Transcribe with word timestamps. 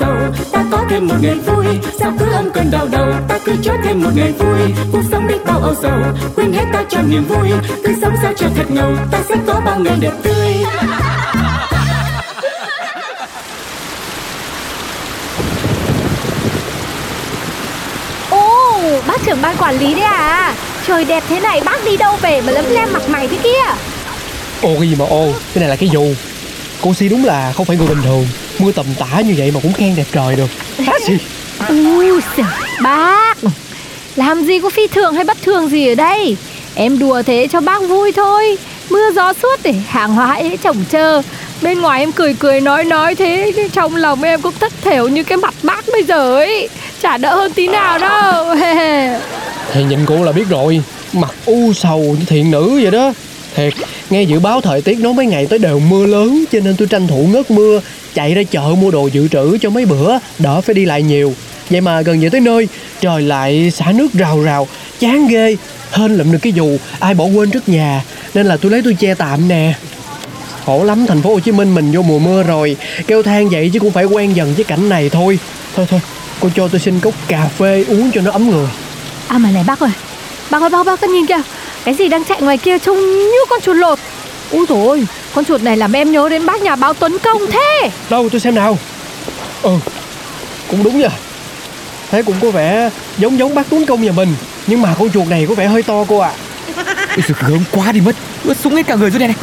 sầu 0.00 0.16
ta 0.52 0.64
có 0.70 0.84
thêm 0.90 1.06
một 1.06 1.14
ngày 1.20 1.34
vui 1.34 1.66
sao 2.00 2.12
cứ 2.18 2.26
âm 2.32 2.50
cơn 2.50 2.70
đau 2.70 2.88
đầu? 2.92 3.06
Ta 3.28 3.38
cứ 3.44 3.52
cho 3.62 3.72
thêm 3.84 4.02
một 4.02 4.10
ngày 4.14 4.32
vui 4.32 4.60
cuộc 4.92 5.02
sống 5.10 5.28
đi 5.28 5.34
bao 5.46 5.60
âu 5.60 5.74
sầu. 5.82 6.00
Quên 6.36 6.52
hết 6.52 6.64
ta 6.72 6.84
cho 6.88 7.02
niềm 7.02 7.24
vui 7.24 7.48
cứ 7.84 7.94
sống 8.02 8.14
sao 8.22 8.32
cho 8.36 8.46
thật 8.56 8.70
ngầu. 8.70 8.92
Ta 9.10 9.18
sẽ 9.28 9.34
có 9.46 9.60
bao 9.64 9.78
ngày 9.78 9.96
đẹp 10.00 10.12
tươi. 10.22 10.54
Ồ, 18.30 18.80
bác 19.06 19.24
trưởng 19.26 19.42
ban 19.42 19.56
quản 19.56 19.78
lý 19.78 19.94
đấy 19.94 20.04
à? 20.04 20.54
Trời 20.86 21.04
đẹp 21.04 21.24
thế 21.28 21.40
này 21.40 21.60
bác 21.64 21.84
đi 21.84 21.96
đâu 21.96 22.16
về 22.16 22.40
mà 22.40 22.52
lấm 22.52 22.64
lem 22.70 22.92
mặt 22.92 23.02
mày 23.08 23.28
thế 23.28 23.38
kia? 23.42 23.74
Ô 24.62 24.74
cái 24.80 24.88
gì 24.88 24.94
mà 24.98 25.04
ô? 25.04 25.32
Cái 25.54 25.60
này 25.60 25.68
là 25.68 25.76
cái 25.76 25.88
dù 25.88 26.14
Cô 26.80 26.94
Si 26.94 27.08
đúng 27.08 27.24
là 27.24 27.52
không 27.52 27.66
phải 27.66 27.76
người 27.76 27.86
bình 27.86 28.02
thường 28.02 28.26
Mưa 28.58 28.72
tầm 28.72 28.86
tã 28.98 29.20
như 29.20 29.34
vậy 29.36 29.50
mà 29.54 29.60
cũng 29.62 29.72
khen 29.72 29.96
đẹp 29.96 30.06
trời 30.12 30.36
được. 30.36 30.50
Há 30.78 30.92
gì 31.06 31.18
Ui 31.68 32.10
giời, 32.36 32.46
bác. 32.82 33.34
Làm 34.16 34.44
gì 34.44 34.60
có 34.60 34.70
phi 34.70 34.86
thường 34.86 35.14
hay 35.14 35.24
bất 35.24 35.42
thường 35.42 35.68
gì 35.68 35.88
ở 35.88 35.94
đây? 35.94 36.36
Em 36.74 36.98
đùa 36.98 37.22
thế 37.22 37.48
cho 37.52 37.60
bác 37.60 37.82
vui 37.88 38.12
thôi. 38.12 38.58
Mưa 38.90 39.10
gió 39.14 39.32
suốt 39.42 39.60
để 39.62 39.72
hàng 39.88 40.14
hóa 40.14 40.34
ấy 40.34 40.58
trồng 40.62 40.84
trơ. 40.92 41.22
Bên 41.62 41.80
ngoài 41.80 42.00
em 42.00 42.12
cười 42.12 42.34
cười 42.34 42.60
nói 42.60 42.84
nói 42.84 43.14
thế 43.14 43.52
nhưng 43.56 43.70
Trong 43.70 43.96
lòng 43.96 44.22
em 44.22 44.42
cũng 44.42 44.54
thất 44.60 44.72
thểu 44.82 45.08
như 45.08 45.22
cái 45.22 45.38
mặt 45.38 45.54
bác 45.62 45.84
bây 45.92 46.02
giờ 46.02 46.36
ấy. 46.36 46.68
Chả 47.02 47.18
đỡ 47.18 47.36
hơn 47.36 47.52
tí 47.52 47.68
nào 47.68 47.98
đâu. 47.98 48.54
Thì 49.72 49.84
nhìn 49.84 49.98
cô 50.06 50.24
là 50.24 50.32
biết 50.32 50.48
rồi. 50.48 50.82
Mặt 51.12 51.30
u 51.46 51.72
sầu 51.72 52.16
như 52.18 52.24
thiện 52.26 52.50
nữ 52.50 52.80
vậy 52.82 52.90
đó 52.90 53.12
Thiệt, 53.54 53.74
Nghe 54.10 54.22
dự 54.22 54.40
báo 54.40 54.60
thời 54.60 54.82
tiết 54.82 55.00
nói 55.00 55.14
mấy 55.14 55.26
ngày 55.26 55.46
tới 55.46 55.58
đều 55.58 55.78
mưa 55.78 56.06
lớn, 56.06 56.44
Cho 56.52 56.60
nên 56.60 56.76
tôi 56.76 56.88
tranh 56.88 57.06
thủ 57.06 57.28
ngớt 57.32 57.50
mưa, 57.50 57.80
Chạy 58.14 58.34
ra 58.34 58.42
chợ 58.50 58.74
mua 58.80 58.90
đồ 58.90 59.06
dự 59.06 59.28
trữ 59.28 59.58
cho 59.58 59.70
mấy 59.70 59.86
bữa, 59.86 60.18
Đỡ 60.38 60.60
phải 60.60 60.74
đi 60.74 60.84
lại 60.84 61.02
nhiều. 61.02 61.34
Vậy 61.70 61.80
mà 61.80 62.00
gần 62.00 62.20
về 62.20 62.28
tới 62.28 62.40
nơi, 62.40 62.68
Trời 63.00 63.22
lại 63.22 63.70
xả 63.70 63.92
nước 63.92 64.12
rào 64.14 64.42
rào, 64.42 64.68
Chán 65.00 65.28
ghê, 65.28 65.56
Hên 65.92 66.16
lụm 66.16 66.32
được 66.32 66.38
cái 66.42 66.52
dù, 66.52 66.78
Ai 66.98 67.14
bỏ 67.14 67.24
quên 67.24 67.50
trước 67.50 67.68
nhà, 67.68 68.04
Nên 68.34 68.46
là 68.46 68.56
tôi 68.56 68.70
lấy 68.70 68.82
tôi 68.82 68.96
che 68.98 69.14
tạm 69.14 69.48
nè. 69.48 69.74
Khổ 70.66 70.84
lắm, 70.84 71.06
thành 71.06 71.22
phố 71.22 71.30
Hồ 71.30 71.40
Chí 71.40 71.52
Minh 71.52 71.74
mình 71.74 71.92
vô 71.92 72.02
mùa 72.02 72.18
mưa 72.18 72.42
rồi, 72.42 72.76
Kêu 73.06 73.22
than 73.22 73.48
vậy 73.48 73.70
chứ 73.72 73.78
cũng 73.80 73.90
phải 73.90 74.04
quen 74.04 74.36
dần 74.36 74.54
với 74.54 74.64
cảnh 74.64 74.88
này 74.88 75.08
thôi. 75.08 75.38
Thôi 75.76 75.86
thôi, 75.90 76.00
Cô 76.40 76.48
cho 76.56 76.68
tôi 76.68 76.80
xin 76.80 77.00
cốc 77.00 77.14
cà 77.28 77.48
phê 77.58 77.84
uống 77.88 78.10
cho 78.14 78.20
nó 78.20 78.30
ấm 78.30 78.50
người. 78.50 78.66
À 79.28 79.38
mà 79.38 79.50
này, 79.50 79.64
bác 79.66 79.80
ơi 79.80 79.90
Bác 80.50 80.62
ơi 80.62 80.70
bác 80.70 80.86
bác 80.86 81.02
nhìn 81.02 81.26
kìa 81.26 81.42
cái 81.84 81.94
gì 81.94 82.08
đang 82.08 82.24
chạy 82.24 82.40
ngoài 82.42 82.58
kia 82.58 82.78
trông 82.78 82.96
như 83.16 83.44
con 83.50 83.60
chuột 83.60 83.76
lột. 83.76 83.98
Úi 84.50 84.66
dồi 84.68 84.86
ôi 84.86 85.06
Con 85.34 85.44
chuột 85.44 85.62
này 85.62 85.76
làm 85.76 85.92
em 85.92 86.12
nhớ 86.12 86.28
đến 86.28 86.46
bác 86.46 86.62
nhà 86.62 86.76
báo 86.76 86.94
Tuấn 86.94 87.18
Công 87.18 87.42
thế. 87.50 87.90
Đâu 88.10 88.28
tôi 88.28 88.40
xem 88.40 88.54
nào. 88.54 88.78
Ừ 89.62 89.70
Cũng 90.70 90.84
đúng 90.84 91.00
nha 91.00 91.08
Thế 92.10 92.22
cũng 92.22 92.36
có 92.42 92.50
vẻ 92.50 92.90
giống 93.18 93.38
giống 93.38 93.54
bác 93.54 93.70
Tuấn 93.70 93.86
Công 93.86 94.02
nhà 94.02 94.12
mình 94.12 94.28
Nhưng 94.66 94.82
mà 94.82 94.94
con 94.98 95.10
chuột 95.10 95.28
này 95.28 95.46
có 95.48 95.54
vẻ 95.54 95.66
hơi 95.66 95.82
to 95.82 96.04
cô 96.08 96.18
ạ. 96.18 96.32
Ôi 97.16 97.22
giời, 97.28 97.36
gớm 97.48 97.64
quá 97.72 97.92
đi 97.92 98.00
mất. 98.00 98.16
Ướt 98.44 98.56
súng 98.56 98.74
hết 98.74 98.86
cả 98.86 98.94
người 98.94 99.10
rồi 99.10 99.18
đây 99.18 99.28
này. 99.28 99.36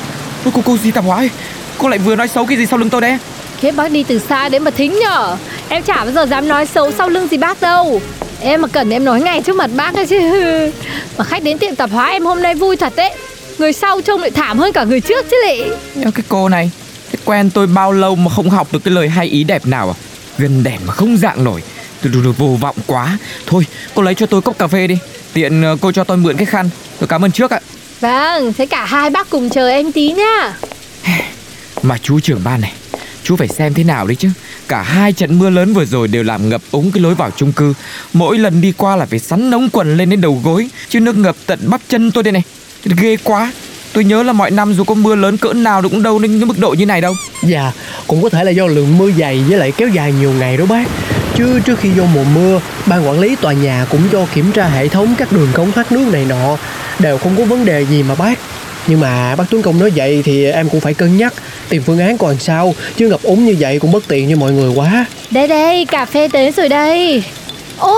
Ôi 0.45 0.51
cô 0.55 0.61
cô 0.65 0.77
gì 0.77 0.91
tạp 0.91 1.03
hóa 1.05 1.17
ấy 1.17 1.29
Cô 1.77 1.87
lại 1.89 1.99
vừa 1.99 2.15
nói 2.15 2.27
xấu 2.27 2.45
cái 2.45 2.57
gì 2.57 2.65
sau 2.65 2.79
lưng 2.79 2.89
tôi 2.89 3.01
đấy? 3.01 3.17
Thế 3.61 3.71
bác 3.71 3.91
đi 3.91 4.03
từ 4.03 4.19
xa 4.29 4.49
đến 4.49 4.63
mà 4.63 4.71
thính 4.71 4.99
nhở 4.99 5.37
Em 5.69 5.83
chả 5.83 5.95
bao 5.95 6.11
giờ 6.11 6.25
dám 6.25 6.47
nói 6.47 6.65
xấu 6.65 6.91
sau 6.91 7.09
lưng 7.09 7.27
gì 7.27 7.37
bác 7.37 7.61
đâu. 7.61 8.01
Em 8.41 8.61
mà 8.61 8.67
cần 8.67 8.89
em 8.89 9.05
nói 9.05 9.21
ngay 9.21 9.41
trước 9.41 9.55
mặt 9.55 9.69
bác 9.75 9.95
ấy 9.95 10.05
chứ 10.07 10.19
Mà 11.17 11.23
khách 11.23 11.43
đến 11.43 11.57
tiệm 11.57 11.75
tạp 11.75 11.91
hóa 11.91 12.09
em 12.09 12.25
hôm 12.25 12.41
nay 12.41 12.55
vui 12.55 12.77
thật 12.77 12.93
đấy. 12.95 13.11
Người 13.57 13.73
sau 13.73 14.01
trông 14.01 14.21
lại 14.21 14.31
thảm 14.31 14.59
hơn 14.59 14.73
cả 14.73 14.83
người 14.83 15.01
trước 15.01 15.25
chứ 15.31 15.37
lị 15.47 15.63
cái 16.03 16.23
cô 16.27 16.49
này 16.49 16.71
Thế 17.11 17.19
quen 17.25 17.49
tôi 17.49 17.67
bao 17.67 17.91
lâu 17.91 18.15
mà 18.15 18.31
không 18.31 18.49
học 18.49 18.67
được 18.71 18.83
cái 18.83 18.93
lời 18.93 19.09
hay 19.09 19.27
ý 19.27 19.43
đẹp 19.43 19.65
nào 19.65 19.89
à? 19.89 19.95
Gần 20.37 20.63
đẹp 20.63 20.77
mà 20.85 20.93
không 20.93 21.17
dạng 21.17 21.43
nổi. 21.43 21.63
Tôi 22.03 22.11
đủ 22.13 22.31
vô 22.37 22.47
vọng 22.47 22.75
quá. 22.87 23.17
Thôi 23.45 23.65
cô 23.93 24.01
lấy 24.01 24.15
cho 24.15 24.25
tôi 24.25 24.41
cốc 24.41 24.57
cà 24.57 24.67
phê 24.67 24.87
đi. 24.87 24.97
Tiện 25.33 25.61
ờ, 25.61 25.77
cô 25.81 25.91
cho 25.91 26.03
tôi 26.03 26.17
mượn 26.17 26.37
cái 26.37 26.45
khăn. 26.45 26.69
Tôi 26.99 27.07
cảm 27.07 27.25
ơn 27.25 27.31
trước 27.31 27.51
ạ. 27.51 27.59
Vâng, 27.99 28.53
thế 28.53 28.65
cả 28.65 28.85
hai 28.85 29.09
bác 29.09 29.29
cùng 29.29 29.49
chờ 29.49 29.69
em 29.69 29.91
tí 29.91 30.11
nhá. 30.11 30.53
Mà 31.81 31.97
chú 31.97 32.19
trưởng 32.19 32.41
ban 32.43 32.61
này 32.61 32.73
Chú 33.25 33.35
phải 33.35 33.47
xem 33.47 33.73
thế 33.73 33.83
nào 33.83 34.07
đấy 34.07 34.15
chứ. 34.15 34.29
Cả 34.67 34.81
hai 34.81 35.13
trận 35.13 35.39
mưa 35.39 35.49
lớn 35.49 35.73
vừa 35.73 35.85
rồi 35.85 36.07
đều 36.07 36.23
làm 36.23 36.49
ngập 36.49 36.61
úng 36.71 36.91
cái 36.91 37.03
lối 37.03 37.15
vào 37.15 37.31
chung 37.35 37.51
cư. 37.51 37.73
Mỗi 38.13 38.37
lần 38.37 38.61
đi 38.61 38.73
qua 38.77 38.95
là 38.95 39.05
phải 39.05 39.19
sắn 39.19 39.49
nóng 39.49 39.69
quần 39.69 39.97
lên 39.97 40.09
đến 40.09 40.21
đầu 40.21 40.41
gối, 40.43 40.69
Chứ 40.89 40.99
nước 40.99 41.17
ngập 41.17 41.35
tận 41.45 41.59
bắp 41.63 41.81
chân 41.89 42.11
tôi 42.11 42.23
đây 42.23 42.31
này. 42.31 42.43
Ghê 42.83 43.17
quá. 43.23 43.51
Tôi 43.93 44.03
nhớ 44.03 44.23
là 44.23 44.33
mọi 44.33 44.51
năm 44.51 44.73
dù 44.73 44.83
có 44.83 44.93
mưa 44.93 45.15
lớn 45.15 45.37
cỡ 45.37 45.53
nào 45.53 45.81
cũng 45.81 46.03
đâu 46.03 46.19
đến 46.19 46.39
cái 46.39 46.45
mức 46.45 46.59
độ 46.59 46.73
như 46.73 46.85
này 46.85 47.01
đâu. 47.01 47.13
Dạ 47.43 47.71
Cũng 48.07 48.21
có 48.21 48.29
thể 48.29 48.43
là 48.43 48.51
do 48.51 48.67
lượng 48.67 48.97
mưa 48.97 49.11
dày 49.11 49.43
với 49.47 49.57
lại 49.57 49.71
kéo 49.71 49.87
dài 49.87 50.11
nhiều 50.11 50.33
ngày 50.39 50.57
đó 50.57 50.65
bác. 50.65 50.87
Chứ 51.35 51.59
trước 51.59 51.79
khi 51.79 51.89
vô 51.89 52.05
mùa 52.13 52.23
mưa, 52.23 52.59
Ban 52.85 53.07
quản 53.07 53.19
lý 53.19 53.35
tòa 53.35 53.53
nhà 53.53 53.85
cũng 53.89 54.01
cho 54.11 54.25
kiểm 54.33 54.51
tra 54.51 54.67
hệ 54.67 54.87
thống 54.87 55.15
các 55.17 55.31
đường 55.31 55.49
cống 55.53 55.71
thoát 55.71 55.91
nước 55.91 56.07
này 56.13 56.25
nọ. 56.25 56.57
Đều 56.99 57.17
không 57.17 57.35
có 57.37 57.45
vấn 57.45 57.65
đề 57.65 57.85
gì 57.85 58.03
mà 58.03 58.15
bác. 58.15 58.39
Nhưng 58.87 58.99
mà 58.99 59.35
bác 59.35 59.43
Tuấn 59.49 59.61
Công 59.61 59.79
nói 59.79 59.91
vậy 59.95 60.21
thì 60.25 60.45
em 60.45 60.69
cũng 60.69 60.81
phải 60.81 60.93
cân 60.93 61.17
nhắc 61.17 61.33
Tìm 61.69 61.81
phương 61.85 61.99
án 61.99 62.17
còn 62.17 62.39
sao 62.39 62.75
Chứ 62.97 63.07
ngập 63.07 63.23
úng 63.23 63.45
như 63.45 63.55
vậy 63.59 63.79
cũng 63.79 63.91
bất 63.91 64.07
tiện 64.07 64.29
cho 64.29 64.35
mọi 64.35 64.51
người 64.51 64.71
quá. 64.75 65.05
Đây 65.31 65.47
đây, 65.47 65.85
cà 65.85 66.05
phê 66.05 66.27
tới 66.33 66.51
rồi 66.51 66.69
đây. 66.69 67.23
Ô, 67.77 67.97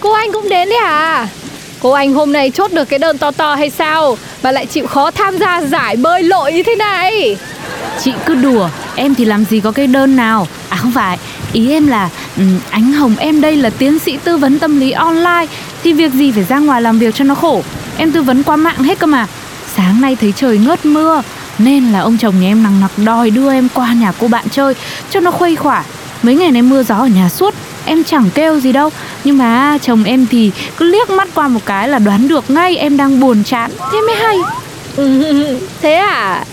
cô 0.00 0.12
anh 0.12 0.32
cũng 0.32 0.48
đến 0.48 0.68
đấy 0.68 0.78
à? 0.78 1.28
Cô 1.80 1.90
anh 1.90 2.12
hôm 2.12 2.32
nay 2.32 2.50
chốt 2.50 2.72
được 2.72 2.84
cái 2.84 2.98
đơn 2.98 3.18
to 3.18 3.30
to 3.30 3.54
hay 3.54 3.70
sao 3.70 4.18
Mà 4.42 4.52
lại 4.52 4.66
chịu 4.66 4.86
khó 4.86 5.10
tham 5.10 5.38
gia 5.38 5.62
giải 5.62 5.96
bơi 5.96 6.22
lội 6.22 6.52
như 6.52 6.62
thế 6.62 6.76
này? 6.76 7.36
Chị 8.00 8.12
cứ 8.26 8.34
đùa 8.34 8.68
Em 8.94 9.14
thì 9.14 9.24
làm 9.24 9.44
gì 9.44 9.60
có 9.60 9.72
cái 9.72 9.86
đơn 9.86 10.16
nào. 10.16 10.48
À 10.68 10.76
không 10.76 10.92
phải 10.92 11.18
Ý 11.52 11.70
em 11.70 11.86
là 11.86 12.08
ừm, 12.36 12.58
Ánh 12.70 12.92
Hồng 12.92 13.14
em 13.18 13.40
đây 13.40 13.56
là 13.56 13.70
tiến 13.70 13.98
sĩ 13.98 14.18
tư 14.24 14.36
vấn 14.36 14.58
tâm 14.58 14.80
lý 14.80 14.90
online 14.90 15.46
Thì 15.82 15.92
việc 15.92 16.12
gì 16.12 16.32
phải 16.32 16.44
ra 16.44 16.58
ngoài 16.58 16.82
làm 16.82 16.98
việc 16.98 17.14
cho 17.14 17.24
nó 17.24 17.34
khổ? 17.34 17.62
Em 17.96 18.12
tư 18.12 18.22
vấn 18.22 18.42
qua 18.42 18.56
mạng 18.56 18.82
hết 18.82 18.98
cơ 18.98 19.06
mà 19.06 19.26
Sáng 19.76 20.00
nay 20.00 20.16
thấy 20.20 20.32
trời 20.36 20.58
ngớt 20.58 20.86
mưa 20.86 21.22
Nên 21.58 21.92
là 21.92 22.00
ông 22.00 22.18
chồng 22.18 22.40
nhà 22.40 22.48
em 22.48 22.62
nằng 22.62 22.80
nặc 22.80 22.90
đòi 23.04 23.30
đưa 23.30 23.52
em 23.52 23.68
qua 23.74 23.92
nhà 23.92 24.12
cô 24.20 24.28
bạn 24.28 24.44
chơi 24.50 24.74
Cho 25.10 25.20
nó 25.20 25.30
khuây 25.30 25.56
khỏa. 25.56 25.84
Mấy 26.22 26.34
ngày 26.34 26.50
nay 26.50 26.62
mưa 26.62 26.82
gió 26.82 26.94
ở 26.94 27.06
nhà 27.06 27.28
suốt 27.28 27.54
Em 27.86 28.04
chẳng 28.04 28.30
kêu 28.34 28.60
gì 28.60 28.72
đâu. 28.72 28.90
Nhưng 29.24 29.38
mà 29.38 29.78
chồng 29.82 30.04
em 30.04 30.26
thì 30.30 30.50
cứ 30.76 30.84
liếc 30.84 31.10
mắt 31.10 31.28
qua 31.34 31.48
một 31.48 31.60
cái 31.66 31.88
là 31.88 31.98
đoán 31.98 32.28
được 32.28 32.50
ngay 32.50 32.76
em 32.76 32.96
đang 32.96 33.20
buồn 33.20 33.44
chán. 33.44 33.70
Thế 33.92 34.00
mới 34.00 34.16
hay. 34.16 34.36
Thế 35.82 35.94
à? 35.94 36.44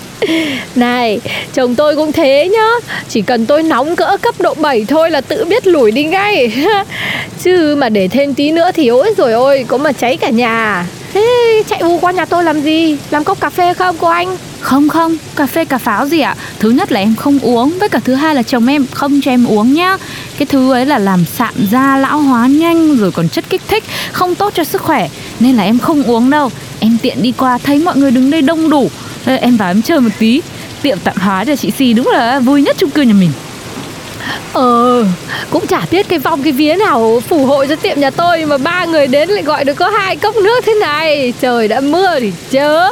Này, 0.76 1.22
chồng 1.54 1.76
tôi 1.76 1.96
cũng 1.96 2.12
thế 2.12 2.50
nhá. 2.54 2.68
Chỉ 3.10 3.22
cần 3.22 3.46
tôi 3.46 3.64
nóng 3.64 3.96
cỡ 3.96 4.18
cấp 4.22 4.36
độ 4.40 4.54
7 4.54 4.86
thôi 4.88 5.12
là 5.12 5.22
tự 5.22 5.46
biết 5.46 5.68
lủi 5.68 5.92
đi 5.92 6.04
ngay. 6.04 6.52
Chứ 7.44 7.76
mà 7.78 7.90
để 7.90 8.08
thêm 8.08 8.34
tí 8.34 8.52
nữa 8.52 8.72
thì 8.74 8.88
ôi 8.88 9.14
rồi 9.18 9.34
ôi 9.34 9.66
Có 9.68 9.78
mà 9.78 9.92
cháy 9.92 10.18
cả 10.18 10.30
nhà. 10.30 10.86
Thế 11.14 11.64
chạy 11.68 11.80
u 11.80 12.00
qua 12.00 12.12
nhà 12.12 12.26
tôi 12.26 12.44
làm 12.44 12.62
gì? 12.62 12.98
Làm 13.12 13.24
cốc 13.24 13.40
cà 13.42 13.50
phê 13.50 13.74
không 13.74 13.96
cô 14.00 14.08
anh? 14.08 14.38
Không 14.60 14.90
không, 14.90 15.18
cà 15.36 15.46
phê 15.46 15.66
cà 15.66 15.78
pháo 15.78 16.08
gì 16.08 16.20
ạ? 16.20 16.36
Thứ 16.60 16.70
nhất 16.70 16.92
là 16.92 17.00
em 17.00 17.16
không 17.16 17.40
uống 17.40 17.80
Với 17.80 17.90
cả 17.90 18.00
thứ 18.04 18.14
hai 18.14 18.36
là 18.36 18.44
chồng 18.44 18.68
em 18.68 18.86
không 18.92 19.22
cho 19.22 19.32
em 19.32 19.46
uống 19.46 19.74
nhá. 19.74 19.98
Cái 20.38 20.46
thứ 20.46 20.72
ấy 20.72 20.86
là 20.86 21.00
làm 21.00 21.26
sạm 21.26 21.54
da 21.72 21.98
lão 21.98 22.20
hóa 22.20 22.48
nhanh 22.48 22.98
Rồi 22.98 23.12
còn 23.12 23.30
chất 23.30 23.46
kích 23.50 23.62
thích 23.68 23.84
Không 24.12 24.36
tốt 24.36 24.54
cho 24.56 24.64
sức 24.64 24.82
khỏe. 24.82 25.10
Nên 25.40 25.56
là 25.56 25.64
em 25.64 25.80
không 25.80 26.04
uống 26.04 26.30
đâu. 26.30 26.52
Em 26.80 26.98
tiện 27.02 27.22
đi 27.22 27.34
qua 27.38 27.58
thấy 27.58 27.80
mọi 27.80 27.98
người 27.98 28.12
đứng 28.12 28.32
đây 28.32 28.42
đông 28.42 28.70
đủ. 28.70 28.90
Em 29.26 29.58
vào 29.58 29.72
em 29.72 29.82
chơi 29.82 30.00
một 30.00 30.10
tí. 30.20 30.42
Tiệm 30.82 30.98
tạm 31.04 31.18
hóa 31.18 31.46
cho 31.46 31.56
chị 31.56 31.72
Si 31.72 31.94
đúng 31.94 32.08
là 32.08 32.40
vui 32.40 32.62
nhất 32.62 32.76
chung 32.80 32.90
cư 32.90 33.02
nhà 33.02 33.14
mình. 33.14 33.32
Ờ, 34.54 35.06
cũng 35.50 35.68
chả 35.68 35.82
biết 35.92 36.10
cái 36.10 36.20
vòng 36.20 36.44
cái 36.44 36.52
vía 36.54 36.76
nào 36.76 37.22
phù 37.28 37.46
hộ 37.46 37.66
cho 37.66 37.76
tiệm 37.76 38.00
nhà 38.00 38.10
tôi 38.10 38.46
Mà 38.46 38.58
ba 38.58 38.86
người 38.86 39.08
đến 39.08 39.30
lại 39.30 39.44
gọi 39.44 39.64
được 39.64 39.74
có 39.74 39.90
hai 39.90 40.16
cốc 40.16 40.36
nước 40.36 40.66
thế 40.66 40.74
này. 40.74 41.34
Trời 41.42 41.68
đã 41.68 41.80
mưa 41.80 42.20
thì 42.20 42.32
chớ. 42.52 42.90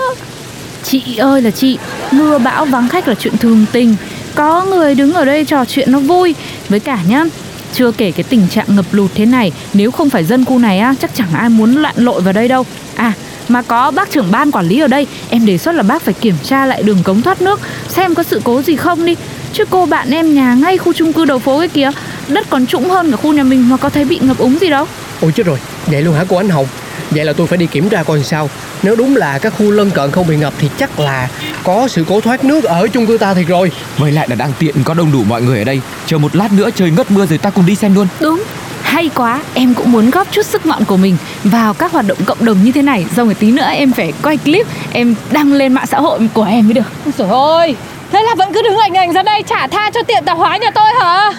Chị 0.83 1.17
ơi 1.17 1.41
là 1.41 1.51
chị 1.51 1.77
Mưa 2.11 2.37
bão 2.37 2.65
vắng 2.65 2.89
khách 2.89 3.07
là 3.07 3.15
chuyện 3.15 3.37
thường 3.37 3.65
tình. 3.71 3.95
Có 4.35 4.65
người 4.65 4.95
đứng 4.95 5.13
ở 5.13 5.25
đây 5.25 5.45
trò 5.45 5.65
chuyện 5.65 5.91
nó 5.91 5.99
vui. 5.99 6.35
Với 6.69 6.79
cả 6.79 6.99
nhá 7.07 7.25
Chưa 7.73 7.91
kể 7.91 8.11
cái 8.11 8.23
tình 8.23 8.47
trạng 8.47 8.75
ngập 8.75 8.85
lụt 8.91 9.11
thế 9.15 9.25
này 9.25 9.51
Nếu 9.73 9.91
không 9.91 10.09
phải 10.09 10.23
dân 10.23 10.45
khu 10.45 10.59
này 10.59 10.79
á 10.79 10.95
Chắc 11.01 11.11
chẳng 11.15 11.33
ai 11.33 11.49
muốn 11.49 11.75
lặn 11.75 11.95
lội 11.97 12.21
vào 12.21 12.33
đây 12.33 12.47
đâu. 12.47 12.65
À 12.95 13.13
Mà 13.47 13.61
có 13.61 13.91
bác 13.91 14.11
trưởng 14.11 14.31
ban 14.31 14.51
quản 14.51 14.67
lý 14.67 14.79
ở 14.79 14.87
đây 14.87 15.07
Em 15.29 15.45
đề 15.45 15.57
xuất 15.57 15.75
là 15.75 15.83
bác 15.83 16.01
phải 16.01 16.13
kiểm 16.13 16.35
tra 16.43 16.65
lại 16.65 16.83
đường 16.83 17.03
cống 17.03 17.21
thoát 17.21 17.41
nước 17.41 17.59
Xem 17.89 18.15
có 18.15 18.23
sự 18.23 18.41
cố 18.43 18.61
gì 18.61 18.75
không 18.75 19.05
đi. 19.05 19.15
Chứ 19.53 19.63
cô 19.69 19.85
bạn 19.85 20.11
em 20.11 20.35
nhà 20.35 20.53
ngay 20.53 20.77
khu 20.77 20.93
chung 20.93 21.13
cư 21.13 21.25
đầu 21.25 21.39
phố 21.39 21.59
cái 21.59 21.67
kia 21.67 21.89
Đất 22.27 22.49
còn 22.49 22.65
trũng 22.65 22.89
hơn 22.89 23.11
cả 23.11 23.17
khu 23.17 23.33
nhà 23.33 23.43
mình 23.43 23.69
mà 23.69 23.77
có 23.77 23.89
thấy 23.89 24.05
bị 24.05 24.19
ngập 24.21 24.37
úng 24.37 24.57
gì 24.61 24.69
đâu. 24.69 24.85
Ôi 25.21 25.31
chết 25.35 25.45
rồi, 25.45 25.59
vậy 25.85 26.01
luôn 26.01 26.15
hả 26.15 26.25
cô 26.29 26.37
Ánh 26.37 26.49
Hồng? 26.49 26.67
Vậy 27.09 27.25
là 27.25 27.33
tôi 27.33 27.47
phải 27.47 27.57
đi 27.57 27.65
kiểm 27.65 27.89
tra 27.89 28.03
coi 28.03 28.23
sao. 28.23 28.49
Nếu 28.83 28.95
đúng 28.95 29.15
là 29.15 29.39
các 29.39 29.53
khu 29.57 29.71
lân 29.71 29.91
cận 29.91 30.11
không 30.11 30.27
bị 30.27 30.37
ngập 30.37 30.53
Thì 30.59 30.69
chắc 30.77 30.99
là 30.99 31.29
có 31.63 31.87
sự 31.87 32.05
cố 32.07 32.21
thoát 32.21 32.43
nước 32.43 32.63
ở 32.63 32.87
chung 32.87 33.07
cư 33.07 33.17
ta 33.17 33.33
thiệt 33.33 33.47
rồi. 33.47 33.71
Với 33.97 34.11
lại 34.11 34.27
là 34.29 34.35
đang 34.35 34.53
tiện 34.59 34.75
có 34.83 34.93
đông 34.93 35.11
đủ 35.11 35.23
mọi 35.23 35.41
người 35.41 35.57
ở 35.57 35.63
đây. 35.63 35.81
Chờ 36.05 36.17
một 36.17 36.35
lát 36.35 36.53
nữa 36.53 36.69
trời 36.75 36.91
ngất 36.91 37.11
mưa 37.11 37.25
rồi 37.25 37.37
ta 37.37 37.49
cùng 37.49 37.65
đi 37.65 37.75
xem 37.75 37.95
luôn. 37.95 38.07
Đúng 38.19 38.43
hay 38.81 39.09
quá, 39.15 39.41
em 39.53 39.73
cũng 39.73 39.91
muốn 39.91 40.09
góp 40.09 40.31
chút 40.31 40.45
sức 40.45 40.65
ngọn 40.65 40.85
của 40.85 40.97
mình 40.97 41.17
vào 41.43 41.73
các 41.73 41.91
hoạt 41.91 42.07
động 42.07 42.17
cộng 42.25 42.45
đồng 42.45 42.63
như 42.63 42.71
thế 42.71 42.81
này. 42.81 43.05
Xong 43.15 43.27
rồi 43.27 43.35
tí 43.35 43.51
nữa 43.51 43.67
em 43.71 43.91
phải 43.91 44.13
quay 44.23 44.37
clip, 44.37 44.67
em 44.91 45.15
đăng 45.31 45.53
lên 45.53 45.73
mạng 45.73 45.87
xã 45.87 45.99
hội 45.99 46.19
của 46.33 46.43
em 46.43 46.65
mới 46.65 46.73
được. 46.73 46.91
Rồi 47.17 47.29
ôi 47.29 47.75
Thế 48.11 48.23
là 48.23 48.35
vẫn 48.35 48.53
cứ 48.53 48.61
đứng 48.61 48.77
ảnh 48.77 48.93
ảnh 48.93 49.13
ra 49.13 49.23
đây 49.23 49.43
trả 49.47 49.67
tha 49.67 49.91
cho 49.93 50.03
tiệm 50.03 50.23
tạp 50.25 50.37
hóa 50.37 50.57
nhà 50.57 50.71
tôi 50.71 50.89
hả? 50.99 51.31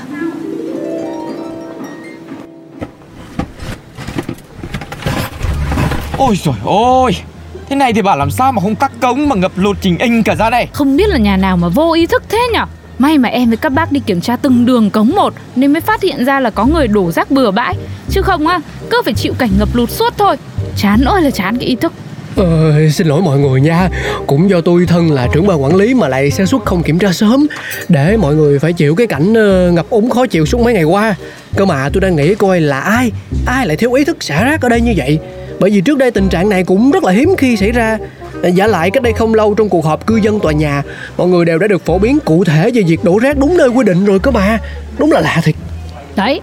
Ôi 6.18 6.38
trời 6.42 6.54
ơi 6.66 7.12
Thế 7.68 7.76
này 7.76 7.92
thì 7.92 8.02
bảo 8.02 8.16
làm 8.16 8.30
sao 8.30 8.52
mà 8.52 8.62
không 8.62 8.74
tắc 8.74 9.00
cống 9.00 9.28
mà 9.28 9.36
ngập 9.36 9.52
lụt 9.56 9.76
trình 9.80 9.98
inh 9.98 10.22
cả 10.22 10.34
ra 10.34 10.50
đây? 10.50 10.66
Không 10.72 10.96
biết 10.96 11.08
là 11.08 11.18
nhà 11.18 11.36
nào 11.36 11.56
mà 11.56 11.68
vô 11.68 11.92
ý 11.92 12.06
thức 12.06 12.22
thế 12.28 12.48
nhở? 12.52 12.64
May 12.98 13.18
mà 13.18 13.28
em 13.28 13.48
với 13.48 13.56
các 13.56 13.72
bác 13.72 13.92
đi 13.92 14.00
kiểm 14.06 14.20
tra 14.20 14.36
từng 14.36 14.66
đường 14.66 14.90
cống 14.90 15.08
một 15.08 15.34
Nên 15.56 15.72
mới 15.72 15.80
phát 15.80 16.02
hiện 16.02 16.24
ra 16.24 16.40
là 16.40 16.50
có 16.50 16.64
người 16.64 16.88
đổ 16.88 17.12
rác 17.12 17.30
bừa 17.30 17.50
bãi. 17.50 17.74
Chứ 18.10 18.22
không 18.22 18.46
á, 18.46 18.60
cứ 18.90 19.02
phải 19.04 19.14
chịu 19.14 19.34
cảnh 19.38 19.50
ngập 19.58 19.68
lụt 19.74 19.90
suốt 19.90 20.14
thôi. 20.18 20.36
Chán 20.76 21.04
ơi 21.04 21.22
là 21.22 21.30
chán 21.30 21.58
cái 21.58 21.68
ý 21.68 21.76
thức 21.76 21.92
Ờ, 22.36 22.72
xin 22.90 23.06
lỗi 23.06 23.22
mọi 23.22 23.38
người 23.38 23.60
nha. 23.60 23.88
Cũng 24.26 24.50
do 24.50 24.60
tôi 24.60 24.86
thân 24.86 25.10
là 25.10 25.28
trưởng 25.32 25.46
ban 25.46 25.62
quản 25.62 25.76
lý 25.76 25.94
mà 25.94 26.08
lại 26.08 26.30
sơ 26.30 26.46
suất 26.46 26.60
không 26.64 26.82
kiểm 26.82 26.98
tra 26.98 27.12
sớm 27.12 27.46
Để 27.88 28.16
mọi 28.16 28.34
người 28.34 28.58
phải 28.58 28.72
chịu 28.72 28.94
cái 28.94 29.06
cảnh 29.06 29.32
uh, 29.32 29.74
ngập 29.74 29.90
úng 29.90 30.10
khó 30.10 30.26
chịu 30.26 30.46
suốt 30.46 30.60
mấy 30.60 30.74
ngày 30.74 30.84
qua. 30.84 31.14
Cơ 31.56 31.64
mà 31.64 31.88
tôi 31.92 32.00
đang 32.00 32.16
nghĩ 32.16 32.34
coi 32.34 32.60
là 32.60 32.80
ai 32.80 33.12
Ai 33.46 33.66
lại 33.66 33.76
thiếu 33.76 33.92
ý 33.92 34.04
thức 34.04 34.22
xả 34.22 34.44
rác 34.44 34.62
ở 34.62 34.68
đây 34.68 34.80
như 34.80 34.94
vậy? 34.96 35.18
Bởi 35.60 35.70
vì 35.70 35.80
trước 35.80 35.98
đây 35.98 36.10
tình 36.10 36.28
trạng 36.28 36.48
này 36.48 36.64
cũng 36.64 36.90
rất 36.90 37.04
là 37.04 37.12
hiếm 37.12 37.34
khi 37.38 37.56
xảy 37.56 37.72
ra. 37.72 37.98
Giả 38.54 38.66
lại 38.66 38.90
cách 38.90 39.02
đây 39.02 39.12
không 39.12 39.34
lâu 39.34 39.54
trong 39.54 39.68
cuộc 39.68 39.84
họp 39.84 40.06
cư 40.06 40.16
dân 40.16 40.40
tòa 40.40 40.52
nhà 40.52 40.82
Mọi 41.16 41.28
người 41.28 41.44
đều 41.44 41.58
đã 41.58 41.66
được 41.66 41.86
phổ 41.86 41.98
biến 41.98 42.18
cụ 42.24 42.44
thể 42.44 42.70
về 42.74 42.82
việc 42.82 43.04
đổ 43.04 43.18
rác 43.18 43.38
đúng 43.38 43.56
nơi 43.56 43.68
quy 43.68 43.84
định 43.84 44.04
rồi 44.04 44.18
cơ 44.18 44.30
mà. 44.30 44.58
Đúng 44.98 45.12
là 45.12 45.20
lạ 45.20 45.40
thiệt. 45.44 45.54
Đấy. 46.16 46.40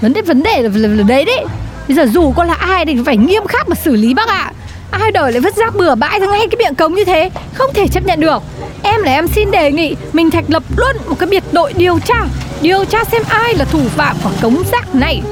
Vấn 0.00 0.12
đề 0.12 0.22
vấn 0.22 0.42
đề 0.42 0.62
là, 0.62 0.70
là, 0.74 0.88
là 0.88 1.02
đấy 1.08 1.24
đấy. 1.24 1.44
Bây 1.88 1.96
giờ 1.96 2.06
dù 2.12 2.32
có 2.32 2.44
là 2.44 2.54
ai 2.54 2.86
thì 2.86 2.96
phải 3.06 3.16
nghiêm 3.16 3.46
khắc 3.48 3.68
mà 3.68 3.74
xử 3.74 3.96
lý 3.96 4.14
bác 4.14 4.28
ạ. 4.28 4.52
Ai 4.90 5.10
đời 5.12 5.32
lại 5.32 5.40
vứt 5.40 5.56
rác 5.56 5.76
bừa 5.76 5.94
bãi 5.94 6.20
ra 6.20 6.26
ngay 6.26 6.46
cái 6.50 6.58
miệng 6.58 6.74
cống 6.74 6.94
như 6.94 7.04
thế? 7.04 7.30
Không 7.54 7.70
thể 7.74 7.88
chấp 7.88 8.06
nhận 8.06 8.20
được. 8.20 8.42
Em 8.82 9.02
là 9.02 9.12
em 9.12 9.28
xin 9.28 9.50
đề 9.50 9.72
nghị 9.72 9.96
Mình 10.12 10.30
thành 10.30 10.44
lập 10.48 10.62
luôn 10.76 10.96
một 11.08 11.18
cái 11.18 11.28
biệt 11.28 11.44
đội 11.52 11.72
điều 11.72 11.98
tra 11.98 12.26
Điều 12.62 12.84
tra 12.84 13.04
xem 13.04 13.22
ai 13.28 13.54
là 13.54 13.64
thủ 13.64 13.80
phạm 13.88 14.16
của 14.24 14.30
cống 14.42 14.62
rác 14.72 14.94
này. 14.94 15.22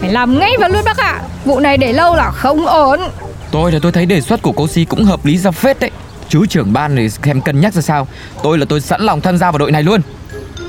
Phải 0.00 0.12
làm 0.12 0.38
ngay 0.38 0.52
và 0.60 0.68
luôn 0.68 0.84
bác 0.84 0.96
ạ. 0.96 1.20
Vụ 1.44 1.60
này 1.60 1.76
để 1.76 1.92
lâu 1.92 2.16
là 2.16 2.30
không 2.30 2.66
ổn. 2.66 3.00
Tôi 3.50 3.72
là 3.72 3.78
tôi 3.82 3.92
thấy 3.92 4.06
đề 4.06 4.20
xuất 4.20 4.42
của 4.42 4.52
cô 4.52 4.68
Si 4.68 4.84
cũng 4.84 5.04
hợp 5.04 5.24
lý 5.26 5.38
ra 5.38 5.50
phết 5.50 5.80
đấy. 5.80 5.90
Chứ 6.28 6.46
trưởng 6.48 6.72
ban 6.72 6.96
thì 6.96 7.08
xem 7.10 7.40
cân 7.40 7.60
nhắc 7.60 7.74
ra 7.74 7.82
sao? 7.82 8.08
Tôi 8.42 8.58
là 8.58 8.64
tôi 8.68 8.80
sẵn 8.80 9.00
lòng 9.00 9.20
tham 9.20 9.38
gia 9.38 9.50
vào 9.50 9.58
đội 9.58 9.72
này 9.72 9.82
luôn. 9.82 10.00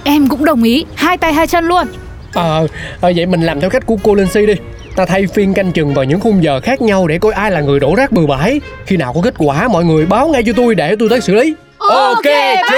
Em 0.04 0.30
cũng 0.30 0.46
đồng 0.46 0.64
ý, 0.64 0.86
hai 0.96 1.18
tay 1.18 1.34
hai 1.34 1.48
chân 1.48 1.66
luôn. 1.66 1.88
Ờ, 2.34 2.68
à, 3.02 3.12
vậy 3.16 3.26
mình 3.26 3.42
làm 3.42 3.62
theo 3.62 3.70
cách 3.70 3.86
của 3.86 3.98
cô 4.04 4.16
Linh 4.16 4.28
Si 4.28 4.46
đi 4.46 4.54
Ta 4.96 5.06
thay 5.06 5.28
phiên 5.28 5.54
canh 5.54 5.72
chừng 5.72 5.94
vào 5.94 6.06
những 6.06 6.20
khung 6.20 6.44
giờ 6.44 6.60
khác 6.60 6.82
nhau 6.82 7.08
để 7.08 7.18
coi 7.20 7.34
ai 7.34 7.52
là 7.52 7.62
người 7.62 7.80
đổ 7.80 7.96
rác 7.96 8.12
bừa 8.12 8.26
bãi. 8.26 8.62
Khi 8.86 8.98
nào 8.98 9.14
có 9.14 9.22
kết 9.22 9.34
quả 9.38 9.68
mọi 9.68 9.86
người 9.86 10.06
báo 10.06 10.28
ngay 10.28 10.44
cho 10.46 10.54
tôi 10.56 10.76
để 10.76 10.96
tôi 11.00 11.10
tới 11.10 11.22
xử 11.22 11.36
lý. 11.36 11.56
Ok 11.78 12.24
chú 12.70 12.76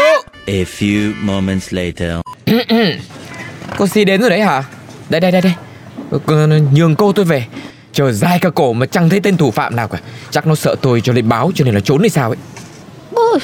A 0.48 0.54
few 0.78 1.14
moments 1.22 1.74
later. 1.74 2.12
Cô 3.78 3.88
Si 3.88 4.06
đến 4.06 4.22
rồi 4.22 4.30
đấy 4.30 4.42
hả? 4.42 4.64
Đây 5.10 5.22
đây 5.22 5.32
đây 5.32 5.42
đây. 5.42 5.54
Ờ, 6.28 6.48
Nhường 6.74 6.96
cô 6.96 7.12
tôi 7.12 7.26
về. 7.26 7.46
Chờ 7.94 8.12
dài 8.12 8.40
cả 8.40 8.50
cổ 8.50 8.74
mà 8.74 8.86
chẳng 8.86 9.10
thấy 9.10 9.20
tên 9.20 9.38
thủ 9.38 9.52
phạm 9.52 9.76
nào 9.76 9.88
cả. 9.88 9.98
Chắc 10.32 10.48
nó 10.48 10.56
sợ 10.56 10.76
tôi 10.82 11.02
cho 11.02 11.14
lên 11.14 11.30
báo 11.30 11.52
cho 11.56 11.66
nên 11.66 11.74
là 11.74 11.80
trốn 11.80 12.00
hay 12.00 12.10
sao 12.10 12.30
ấy. 12.30 12.38
Ôi, 13.14 13.40